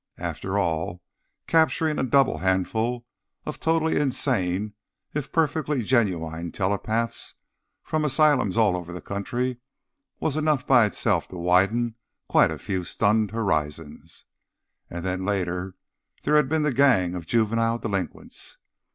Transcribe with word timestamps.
After 0.17 0.57
all, 0.57 1.03
capturing 1.45 1.99
a 1.99 2.03
double 2.03 2.39
handful 2.39 3.05
of 3.45 3.59
totally 3.59 3.99
insane, 3.99 4.73
if 5.13 5.31
perfectly 5.31 5.83
genuine 5.83 6.51
telepaths, 6.51 7.35
from 7.83 8.03
asylums 8.03 8.57
all 8.57 8.75
over 8.75 8.91
the 8.93 8.99
country, 8.99 9.59
was 10.19 10.35
enough 10.35 10.65
by 10.65 10.87
itself 10.87 11.27
to 11.27 11.37
widen 11.37 11.97
quite 12.27 12.49
a 12.49 12.57
few 12.57 12.83
stunned 12.83 13.29
horizons. 13.29 14.25
And 14.89 15.05
then, 15.05 15.23
later, 15.23 15.75
there 16.23 16.35
had 16.35 16.49
been 16.49 16.63
the 16.63 16.73
gang 16.73 17.13
of 17.13 17.27
juvenile 17.27 17.77
delinquents. 17.77 18.57